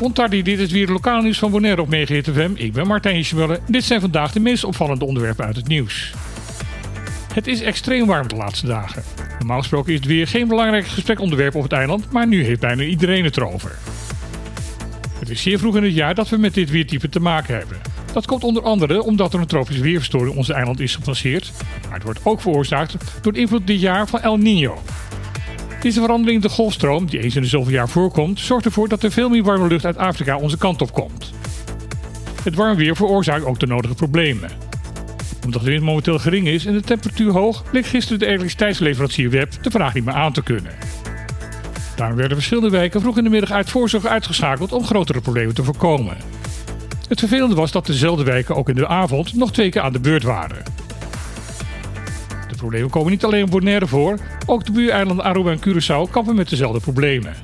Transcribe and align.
Montardi, 0.00 0.42
dit 0.42 0.58
is 0.58 0.72
weer 0.72 0.88
lokaal 0.88 1.20
nieuws 1.20 1.38
van 1.38 1.50
Bonaire 1.50 1.80
op 1.80 1.88
Mega 1.88 2.32
FM. 2.32 2.50
Ik 2.54 2.72
ben 2.72 2.86
Martijn 2.86 3.24
Schmuller. 3.24 3.60
Dit 3.68 3.84
zijn 3.84 4.00
vandaag 4.00 4.32
de 4.32 4.40
meest 4.40 4.64
opvallende 4.64 5.04
onderwerpen 5.04 5.44
uit 5.44 5.56
het 5.56 5.68
nieuws. 5.68 6.12
Het 7.34 7.46
is 7.46 7.60
extreem 7.60 8.06
warm 8.06 8.28
de 8.28 8.36
laatste 8.36 8.66
dagen. 8.66 9.02
Normaal 9.38 9.58
gesproken 9.58 9.92
is 9.92 9.98
het 9.98 10.08
weer 10.08 10.26
geen 10.26 10.48
belangrijk 10.48 10.86
gesprekonderwerp 10.86 11.54
op 11.54 11.62
het 11.62 11.72
eiland, 11.72 12.12
maar 12.12 12.26
nu 12.26 12.44
heeft 12.44 12.60
bijna 12.60 12.82
iedereen 12.82 13.24
het 13.24 13.36
erover. 13.36 13.78
Het 15.18 15.30
is 15.30 15.42
zeer 15.42 15.58
vroeg 15.58 15.76
in 15.76 15.82
het 15.82 15.94
jaar 15.94 16.14
dat 16.14 16.28
we 16.28 16.36
met 16.36 16.54
dit 16.54 16.70
weertype 16.70 17.08
te 17.08 17.20
maken 17.20 17.56
hebben. 17.56 17.76
Dat 18.12 18.26
komt 18.26 18.44
onder 18.44 18.62
andere 18.62 19.02
omdat 19.02 19.34
er 19.34 19.40
een 19.40 19.46
tropische 19.46 19.82
weerverstoring 19.82 20.36
ons 20.36 20.48
eiland 20.48 20.80
is 20.80 20.94
gepasseerd, 20.94 21.52
maar 21.84 21.94
het 21.94 22.02
wordt 22.02 22.20
ook 22.22 22.40
veroorzaakt 22.40 22.96
door 23.22 23.32
de 23.32 23.40
invloed 23.40 23.66
dit 23.66 23.80
jaar 23.80 24.08
van 24.08 24.20
El 24.20 24.38
Niño. 24.38 24.72
Deze 25.80 26.00
verandering 26.00 26.42
in 26.42 26.48
de 26.48 26.54
golfstroom, 26.54 27.06
die 27.06 27.20
eens 27.20 27.36
in 27.36 27.42
de 27.42 27.48
zoveel 27.48 27.72
jaar 27.72 27.88
voorkomt, 27.88 28.40
zorgt 28.40 28.64
ervoor 28.64 28.88
dat 28.88 29.02
er 29.02 29.12
veel 29.12 29.28
meer 29.28 29.42
warme 29.42 29.68
lucht 29.68 29.84
uit 29.84 29.96
Afrika 29.96 30.36
onze 30.36 30.58
kant 30.58 30.82
op 30.82 30.92
komt. 30.92 31.32
Het 32.42 32.54
warm 32.54 32.76
weer 32.76 32.96
veroorzaakt 32.96 33.44
ook 33.44 33.60
de 33.60 33.66
nodige 33.66 33.94
problemen. 33.94 34.50
Omdat 35.44 35.62
de 35.62 35.70
wind 35.70 35.82
momenteel 35.82 36.18
gering 36.18 36.46
is 36.46 36.66
en 36.66 36.72
de 36.72 36.80
temperatuur 36.80 37.32
hoog, 37.32 37.64
bleek 37.70 37.86
gisteren 37.86 38.18
de 38.18 38.26
elektriciteitsleverancier 38.26 39.30
Web 39.30 39.62
de 39.62 39.70
vraag 39.70 39.94
niet 39.94 40.04
meer 40.04 40.14
aan 40.14 40.32
te 40.32 40.42
kunnen. 40.42 40.72
Daarom 41.96 42.16
werden 42.16 42.36
verschillende 42.36 42.70
wijken 42.70 43.00
vroeg 43.00 43.18
in 43.18 43.24
de 43.24 43.30
middag 43.30 43.50
uit 43.50 43.70
voorzorg 43.70 44.06
uitgeschakeld 44.06 44.72
om 44.72 44.84
grotere 44.84 45.20
problemen 45.20 45.54
te 45.54 45.64
voorkomen. 45.64 46.16
Het 47.08 47.18
vervelende 47.18 47.54
was 47.54 47.72
dat 47.72 47.86
dezelfde 47.86 48.24
wijken 48.24 48.56
ook 48.56 48.68
in 48.68 48.74
de 48.74 48.88
avond 48.88 49.34
nog 49.34 49.52
twee 49.52 49.70
keer 49.70 49.82
aan 49.82 49.92
de 49.92 50.00
beurt 50.00 50.22
waren. 50.22 50.62
Problemen 52.66 52.94
komen 52.94 53.10
niet 53.10 53.24
alleen 53.24 53.42
op 53.42 53.50
Bonaire 53.50 53.86
voor, 53.86 54.18
ook 54.46 54.64
de 54.64 54.72
buureilanden 54.72 55.24
Aruba 55.24 55.50
en 55.50 55.58
Curaçao 55.58 56.10
kampen 56.10 56.34
met 56.34 56.48
dezelfde 56.48 56.80
problemen. 56.80 57.34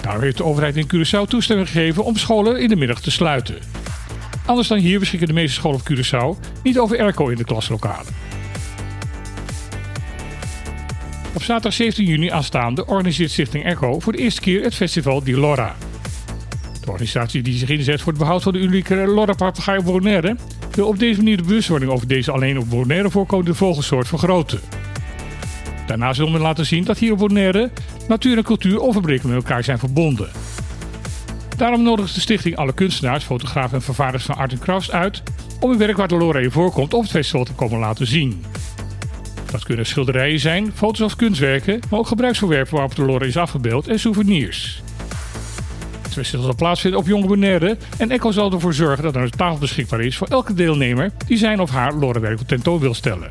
Daarom 0.00 0.22
heeft 0.22 0.36
de 0.36 0.44
overheid 0.44 0.76
in 0.76 0.86
Curaçao 0.94 1.28
toestemming 1.28 1.68
gegeven 1.68 2.04
om 2.04 2.16
scholen 2.16 2.60
in 2.60 2.68
de 2.68 2.76
middag 2.76 3.00
te 3.00 3.10
sluiten. 3.10 3.58
Anders 4.46 4.68
dan 4.68 4.78
hier 4.78 4.98
beschikken 4.98 5.28
de 5.28 5.34
meeste 5.34 5.54
scholen 5.54 5.80
op 5.80 5.90
Curaçao 5.90 6.60
niet 6.62 6.78
over 6.78 6.98
airco 6.98 7.28
in 7.28 7.36
de 7.36 7.44
klaslokalen. 7.44 8.12
Op 11.34 11.42
zaterdag 11.42 11.72
17 11.72 12.04
juni 12.04 12.30
aanstaande 12.30 12.86
organiseert 12.86 13.30
Stichting 13.30 13.64
Echo 13.64 14.00
voor 14.00 14.12
de 14.12 14.18
eerste 14.18 14.40
keer 14.40 14.62
het 14.62 14.74
festival 14.74 15.24
Di 15.24 15.36
Lora. 15.36 15.76
De 16.80 16.90
organisatie 16.90 17.42
die 17.42 17.58
zich 17.58 17.68
inzet 17.68 18.00
voor 18.00 18.12
het 18.12 18.20
behoud 18.20 18.42
van 18.42 18.52
de 18.52 18.58
unieke 18.58 18.94
Lora-papegaai 18.94 19.82
Bonaire 19.82 20.36
wil 20.74 20.86
op 20.86 20.98
deze 20.98 21.16
manier 21.16 21.36
de 21.36 21.42
bewustwording 21.42 21.90
over 21.90 22.08
deze 22.08 22.32
alleen 22.32 22.58
op 22.58 22.70
Bonaire 22.70 23.10
voorkomende 23.10 23.54
vogelsoort 23.54 24.08
vergroten. 24.08 24.60
Daarnaast 25.86 26.18
wil 26.18 26.30
men 26.30 26.40
laten 26.40 26.66
zien 26.66 26.84
dat 26.84 26.98
hier 26.98 27.12
op 27.12 27.18
Bonaire 27.18 27.70
natuur 28.08 28.36
en 28.36 28.42
cultuur 28.42 28.80
onverbrekelijk 28.80 29.34
met 29.34 29.44
elkaar 29.44 29.64
zijn 29.64 29.78
verbonden. 29.78 30.28
Daarom 31.56 31.82
nodigt 31.82 32.14
de 32.14 32.20
stichting 32.20 32.56
alle 32.56 32.74
kunstenaars, 32.74 33.24
fotografen 33.24 33.76
en 33.76 33.82
vervaardigers 33.82 34.24
van 34.24 34.36
art 34.36 34.52
en 34.52 34.58
crafts 34.58 34.90
uit 34.90 35.22
om 35.60 35.70
hun 35.70 35.78
werk 35.78 35.96
waar 35.96 36.08
de 36.08 36.16
Lora 36.16 36.38
in 36.38 36.50
voorkomt 36.50 36.94
op 36.94 37.02
het 37.02 37.10
festival 37.10 37.44
te 37.44 37.52
komen 37.52 37.78
laten 37.78 38.06
zien. 38.06 38.44
Dat 39.50 39.64
kunnen 39.64 39.86
schilderijen 39.86 40.40
zijn, 40.40 40.72
foto's 40.74 41.00
of 41.00 41.16
kunstwerken, 41.16 41.80
maar 41.90 41.98
ook 41.98 42.06
gebruiksvoorwerpen 42.06 42.74
waarop 42.74 42.94
de 42.94 43.04
Lora 43.04 43.24
is 43.24 43.36
afgebeeld 43.36 43.88
en 43.88 44.00
souvenirs. 44.00 44.82
Festival 46.14 46.44
zal 46.44 46.54
plaatsvinden 46.54 47.00
op 47.00 47.06
Jonge 47.06 47.26
Bonaire 47.26 47.76
en 47.98 48.10
Echo 48.10 48.30
zal 48.30 48.52
ervoor 48.52 48.74
zorgen 48.74 49.02
dat 49.02 49.14
er 49.16 49.22
een 49.22 49.30
tafel 49.30 49.58
beschikbaar 49.58 50.00
is 50.00 50.16
voor 50.16 50.26
elke 50.26 50.54
deelnemer 50.54 51.12
die 51.26 51.38
zijn 51.38 51.60
of 51.60 51.70
haar 51.70 51.94
Lorewerk 51.94 52.40
op 52.40 52.48
tentoon 52.48 52.78
wil 52.78 52.94
stellen. 52.94 53.28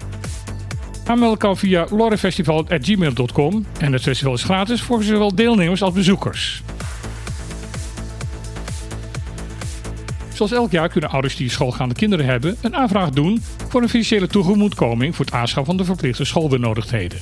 Aanmelden 1.06 1.38
kan 1.38 1.58
via 1.58 1.86
lorefestival.gmail.com 1.90 3.66
en 3.80 3.94
het 3.94 4.02
festival 4.02 4.34
is 4.34 4.44
gratis 4.44 4.82
voor 4.82 5.04
zowel 5.04 5.36
deelnemers 5.36 5.82
als 5.82 5.94
bezoekers. 5.94 6.64
Zoals 10.34 10.52
elk 10.52 10.72
jaar 10.72 10.90
kunnen 10.90 11.10
ouders 11.10 11.36
die 11.36 11.50
schoolgaande 11.50 11.96
kinderen 11.96 12.26
hebben 12.26 12.58
een 12.62 12.76
aanvraag 12.76 13.10
doen 13.10 13.44
voor 13.70 13.82
een 13.82 13.90
financiële 13.90 14.28
toegemoetkoming 14.28 15.16
voor 15.16 15.26
het 15.26 15.34
aanschaf 15.34 15.66
van 15.66 15.78
de 15.78 15.86
verplichte 15.86 16.26
schoolbenodigdheden. 16.26 17.20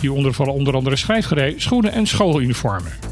Hieronder 0.00 0.32
vallen 0.32 0.54
onder 0.54 0.74
andere 0.74 0.96
schrijfgerei, 0.96 1.54
schoenen 1.60 1.92
en 1.92 2.06
schooluniformen. 2.06 3.05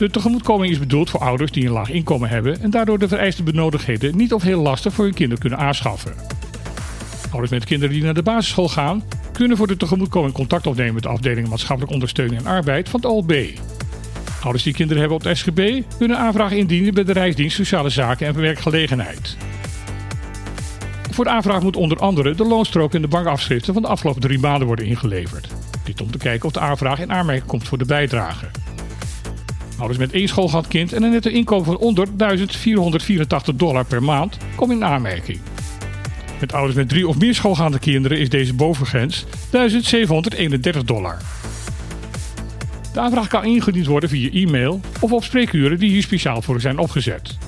De 0.00 0.10
tegemoetkoming 0.10 0.72
is 0.72 0.78
bedoeld 0.78 1.10
voor 1.10 1.20
ouders 1.20 1.50
die 1.50 1.66
een 1.66 1.72
laag 1.72 1.90
inkomen 1.90 2.28
hebben 2.28 2.60
en 2.60 2.70
daardoor 2.70 2.98
de 2.98 3.08
vereiste 3.08 3.42
benodigdheden 3.42 4.16
niet 4.16 4.32
of 4.32 4.42
heel 4.42 4.60
lastig 4.60 4.92
voor 4.92 5.04
hun 5.04 5.14
kinderen 5.14 5.40
kunnen 5.40 5.58
aanschaffen. 5.58 6.12
Ouders 7.30 7.50
met 7.50 7.64
kinderen 7.64 7.94
die 7.94 8.04
naar 8.04 8.14
de 8.14 8.22
basisschool 8.22 8.68
gaan, 8.68 9.02
kunnen 9.32 9.56
voor 9.56 9.66
de 9.66 9.76
tegemoetkoming 9.76 10.32
contact 10.32 10.66
opnemen 10.66 10.94
met 10.94 11.02
de 11.02 11.08
afdeling 11.08 11.48
maatschappelijke 11.48 11.94
ondersteuning 11.94 12.40
en 12.40 12.46
arbeid 12.46 12.88
van 12.88 13.00
het 13.00 13.10
OLB. 13.10 13.32
Ouders 14.42 14.64
die 14.64 14.72
kinderen 14.72 14.98
hebben 14.98 15.18
op 15.18 15.24
het 15.24 15.38
SGB 15.38 15.82
kunnen 15.98 16.18
aanvragen 16.18 16.56
indienen 16.56 16.94
bij 16.94 17.04
de 17.04 17.12
Rijksdienst 17.12 17.56
Sociale 17.56 17.90
Zaken 17.90 18.26
en 18.26 18.40
Werkgelegenheid. 18.40 19.36
Voor 21.10 21.24
de 21.24 21.30
aanvraag 21.30 21.62
moet 21.62 21.76
onder 21.76 21.98
andere 21.98 22.34
de 22.34 22.44
loonstrook 22.44 22.94
en 22.94 23.02
de 23.02 23.08
bankafschriften 23.08 23.72
van 23.72 23.82
de 23.82 23.88
afgelopen 23.88 24.20
drie 24.20 24.38
maanden 24.38 24.66
worden 24.66 24.86
ingeleverd. 24.86 25.48
Dit 25.84 26.00
om 26.00 26.10
te 26.10 26.18
kijken 26.18 26.46
of 26.46 26.52
de 26.52 26.60
aanvraag 26.60 27.00
in 27.00 27.12
aanmerking 27.12 27.46
komt 27.46 27.68
voor 27.68 27.78
de 27.78 27.84
bijdrage. 27.84 28.59
Ouders 29.80 29.98
met 29.98 30.12
één 30.12 30.28
schoolgaand 30.28 30.68
kind 30.68 30.92
en 30.92 31.02
een 31.02 31.10
netto 31.10 31.30
inkomen 31.30 31.64
van 31.64 31.76
onder 31.76 32.06
1484 32.16 33.54
dollar 33.54 33.84
per 33.84 34.02
maand 34.02 34.36
komen 34.56 34.76
in 34.76 34.84
aanmerking. 34.84 35.38
Met 36.40 36.52
ouders 36.52 36.76
met 36.76 36.88
drie 36.88 37.08
of 37.08 37.18
meer 37.18 37.34
schoolgaande 37.34 37.78
kinderen 37.78 38.18
is 38.18 38.28
deze 38.28 38.54
bovengrens 38.54 39.24
1731 39.50 40.84
dollar. 40.84 41.16
De 42.92 43.00
aanvraag 43.00 43.28
kan 43.28 43.44
ingediend 43.44 43.86
worden 43.86 44.08
via 44.08 44.30
e-mail 44.30 44.80
of 45.00 45.12
op 45.12 45.24
spreekuren 45.24 45.78
die 45.78 45.90
hier 45.90 46.02
speciaal 46.02 46.42
voor 46.42 46.60
zijn 46.60 46.78
opgezet. 46.78 47.38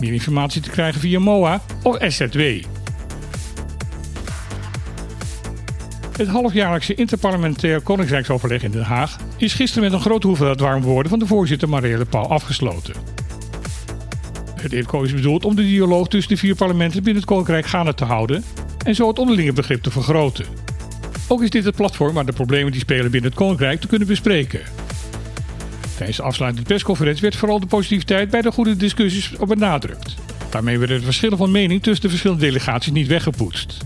Meer 0.00 0.12
informatie 0.12 0.60
te 0.60 0.70
krijgen 0.70 1.00
via 1.00 1.18
MOA 1.18 1.62
of 1.82 1.96
SZW. 2.00 2.40
Het 6.22 6.30
halfjaarlijkse 6.30 6.94
interparlementair 6.94 7.80
Koningsrijksoverleg 7.80 8.62
in 8.62 8.70
Den 8.70 8.82
Haag 8.82 9.16
is 9.36 9.54
gisteren 9.54 9.84
met 9.84 9.92
een 9.92 10.00
grote 10.00 10.26
hoeveelheid 10.26 10.60
warme 10.60 10.86
woorden 10.86 11.10
van 11.10 11.18
de 11.18 11.26
voorzitter 11.26 11.68
Marielle 11.68 12.04
Pauw 12.04 12.24
afgesloten. 12.24 12.94
Het 14.60 14.72
ECO 14.72 15.02
is 15.02 15.14
bedoeld 15.14 15.44
om 15.44 15.54
de 15.56 15.62
dialoog 15.62 16.08
tussen 16.08 16.32
de 16.32 16.38
vier 16.38 16.54
parlementen 16.54 17.02
binnen 17.02 17.22
het 17.22 17.30
Koninkrijk 17.30 17.66
gaande 17.66 17.94
te 17.94 18.04
houden 18.04 18.44
en 18.84 18.94
zo 18.94 19.08
het 19.08 19.18
onderlinge 19.18 19.52
begrip 19.52 19.82
te 19.82 19.90
vergroten. 19.90 20.46
Ook 21.28 21.42
is 21.42 21.50
dit 21.50 21.64
het 21.64 21.76
platform 21.76 22.14
waar 22.14 22.26
de 22.26 22.32
problemen 22.32 22.72
die 22.72 22.80
spelen 22.80 23.10
binnen 23.10 23.30
het 23.30 23.38
Koninkrijk 23.38 23.80
te 23.80 23.86
kunnen 23.86 24.08
bespreken. 24.08 24.60
Tijdens 25.96 26.16
de 26.16 26.22
afsluitende 26.22 26.68
persconferentie 26.68 27.22
werd 27.22 27.36
vooral 27.36 27.60
de 27.60 27.66
positiviteit 27.66 28.30
bij 28.30 28.42
de 28.42 28.52
goede 28.52 28.76
discussies 28.76 29.32
op 29.38 29.48
benadrukt. 29.48 30.14
Daarmee 30.50 30.78
werden 30.78 30.98
de 30.98 31.04
verschillen 31.04 31.38
van 31.38 31.50
mening 31.50 31.82
tussen 31.82 32.02
de 32.02 32.08
verschillende 32.08 32.44
delegaties 32.44 32.92
niet 32.92 33.06
weggepoetst. 33.06 33.76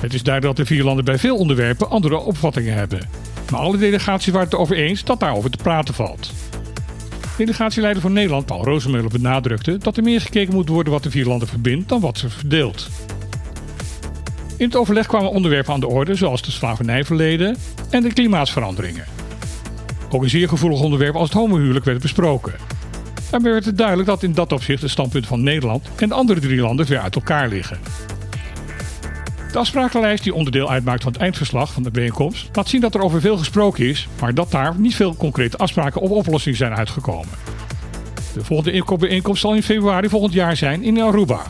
Het 0.00 0.14
is 0.14 0.22
duidelijk 0.22 0.56
dat 0.56 0.66
de 0.66 0.74
vier 0.74 0.84
landen 0.84 1.04
bij 1.04 1.18
veel 1.18 1.36
onderwerpen 1.36 1.90
andere 1.90 2.18
opvattingen 2.18 2.74
hebben. 2.74 3.08
Maar 3.50 3.60
alle 3.60 3.76
delegaties 3.76 4.32
waren 4.32 4.44
het 4.44 4.52
erover 4.52 4.76
eens 4.76 5.04
dat 5.04 5.20
daarover 5.20 5.50
te 5.50 5.62
praten 5.62 5.94
valt. 5.94 6.32
Delegatieleider 7.36 8.02
van 8.02 8.12
Nederland, 8.12 8.46
Paul 8.46 8.64
Rozemuller, 8.64 9.10
benadrukte 9.10 9.78
dat 9.78 9.96
er 9.96 10.02
meer 10.02 10.20
gekeken 10.20 10.54
moet 10.54 10.68
worden 10.68 10.92
wat 10.92 11.02
de 11.02 11.10
vier 11.10 11.26
landen 11.26 11.48
verbindt 11.48 11.88
dan 11.88 12.00
wat 12.00 12.18
ze 12.18 12.30
verdeelt. 12.30 12.88
In 14.56 14.64
het 14.64 14.76
overleg 14.76 15.06
kwamen 15.06 15.30
onderwerpen 15.30 15.72
aan 15.72 15.80
de 15.80 15.88
orde 15.88 16.14
zoals 16.14 16.42
de 16.42 16.50
slavernijverleden 16.50 17.56
en 17.90 18.02
de 18.02 18.12
klimaatsveranderingen. 18.12 19.04
Ook 20.10 20.22
een 20.22 20.30
zeer 20.30 20.48
gevoelig 20.48 20.80
onderwerp 20.80 21.14
als 21.14 21.28
het 21.28 21.38
homohuwelijk 21.38 21.84
werd 21.84 22.00
besproken. 22.00 22.52
Daarbij 23.30 23.52
werd 23.52 23.64
het 23.64 23.78
duidelijk 23.78 24.08
dat 24.08 24.22
in 24.22 24.32
dat 24.32 24.52
opzicht 24.52 24.80
de 24.80 24.88
standpunten 24.88 25.28
van 25.28 25.42
Nederland 25.42 25.88
en 25.96 26.08
de 26.08 26.14
andere 26.14 26.40
drie 26.40 26.60
landen 26.60 26.86
ver 26.86 26.98
uit 26.98 27.14
elkaar 27.14 27.48
liggen. 27.48 27.78
De 29.52 29.58
afsprakenlijst 29.58 30.22
die 30.22 30.34
onderdeel 30.34 30.70
uitmaakt 30.70 31.02
van 31.02 31.12
het 31.12 31.20
eindverslag 31.20 31.72
van 31.72 31.82
de 31.82 31.90
bijeenkomst 31.90 32.48
laat 32.56 32.68
zien 32.68 32.80
dat 32.80 32.94
er 32.94 33.00
over 33.00 33.20
veel 33.20 33.36
gesproken 33.36 33.88
is, 33.88 34.08
maar 34.20 34.34
dat 34.34 34.50
daar 34.50 34.74
niet 34.78 34.94
veel 34.94 35.16
concrete 35.16 35.56
afspraken 35.56 36.00
of 36.00 36.10
oplossingen 36.10 36.58
zijn 36.58 36.74
uitgekomen. 36.74 37.28
De 38.34 38.44
volgende 38.44 38.96
bijeenkomst 38.98 39.40
zal 39.40 39.54
in 39.54 39.62
februari 39.62 40.08
volgend 40.08 40.32
jaar 40.32 40.56
zijn 40.56 40.82
in 40.82 41.00
Aruba. 41.00 41.42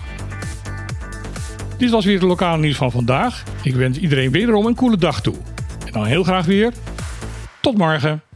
Dit 1.79 1.91
was 1.91 2.05
weer 2.05 2.15
het 2.15 2.29
lokale 2.29 2.59
nieuws 2.59 2.77
van 2.77 2.91
vandaag. 2.91 3.43
Ik 3.63 3.75
wens 3.75 3.99
iedereen 3.99 4.31
wederom 4.31 4.67
een 4.67 4.75
coole 4.75 4.97
dag 4.97 5.21
toe. 5.21 5.35
En 5.87 5.93
dan 5.93 6.05
heel 6.05 6.25
graag 6.25 6.47
weer. 6.47 6.73
Tot 7.61 7.79
morgen. 7.79 8.28